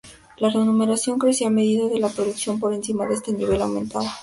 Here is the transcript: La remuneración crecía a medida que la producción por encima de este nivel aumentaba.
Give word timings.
La 0.39 0.49
remuneración 0.49 1.19
crecía 1.19 1.49
a 1.49 1.51
medida 1.51 1.87
que 1.87 1.99
la 1.99 2.09
producción 2.09 2.59
por 2.59 2.73
encima 2.73 3.05
de 3.05 3.13
este 3.13 3.33
nivel 3.33 3.61
aumentaba. 3.61 4.11